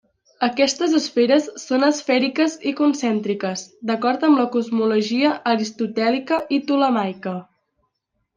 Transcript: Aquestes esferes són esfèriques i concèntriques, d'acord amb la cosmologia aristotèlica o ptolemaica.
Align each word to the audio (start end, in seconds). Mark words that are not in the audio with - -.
Aquestes 0.45 0.93
esferes 0.99 1.49
són 1.63 1.85
esfèriques 1.87 2.55
i 2.71 2.73
concèntriques, 2.79 3.65
d'acord 3.91 4.25
amb 4.29 4.41
la 4.43 4.47
cosmologia 4.57 5.35
aristotèlica 5.53 6.41
o 6.57 6.61
ptolemaica. 6.67 7.37